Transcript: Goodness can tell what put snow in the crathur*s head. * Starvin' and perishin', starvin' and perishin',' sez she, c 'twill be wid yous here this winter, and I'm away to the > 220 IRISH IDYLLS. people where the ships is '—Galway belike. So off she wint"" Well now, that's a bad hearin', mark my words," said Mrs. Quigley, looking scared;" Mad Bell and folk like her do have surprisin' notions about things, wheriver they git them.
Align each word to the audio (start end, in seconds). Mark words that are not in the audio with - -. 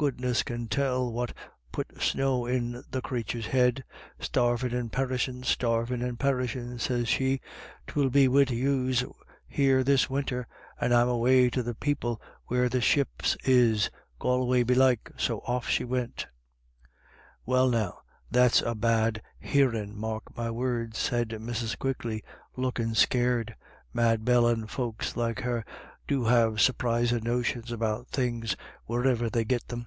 Goodness 0.00 0.42
can 0.42 0.66
tell 0.68 1.12
what 1.12 1.34
put 1.72 2.00
snow 2.00 2.46
in 2.46 2.82
the 2.90 3.02
crathur*s 3.02 3.48
head. 3.48 3.84
* 4.02 4.18
Starvin' 4.18 4.72
and 4.72 4.90
perishin', 4.90 5.42
starvin' 5.42 6.00
and 6.00 6.18
perishin',' 6.18 6.78
sez 6.78 7.06
she, 7.06 7.34
c 7.34 7.40
'twill 7.86 8.08
be 8.08 8.26
wid 8.26 8.50
yous 8.50 9.04
here 9.46 9.84
this 9.84 10.08
winter, 10.08 10.48
and 10.80 10.94
I'm 10.94 11.08
away 11.10 11.50
to 11.50 11.62
the 11.62 11.74
> 11.74 11.74
220 11.74 11.78
IRISH 11.82 12.00
IDYLLS. 12.00 12.16
people 12.18 12.22
where 12.46 12.68
the 12.70 12.80
ships 12.80 13.36
is 13.44 13.90
'—Galway 14.18 14.62
belike. 14.62 15.10
So 15.18 15.40
off 15.40 15.68
she 15.68 15.84
wint"" 15.84 16.28
Well 17.44 17.68
now, 17.68 17.98
that's 18.30 18.62
a 18.62 18.74
bad 18.74 19.20
hearin', 19.38 19.94
mark 20.00 20.34
my 20.34 20.50
words," 20.50 20.96
said 20.96 21.28
Mrs. 21.28 21.78
Quigley, 21.78 22.24
looking 22.56 22.94
scared;" 22.94 23.54
Mad 23.92 24.24
Bell 24.24 24.46
and 24.46 24.70
folk 24.70 25.04
like 25.14 25.40
her 25.40 25.62
do 26.08 26.24
have 26.24 26.60
surprisin' 26.60 27.22
notions 27.22 27.70
about 27.70 28.08
things, 28.08 28.56
wheriver 28.88 29.28
they 29.30 29.44
git 29.44 29.68
them. 29.68 29.86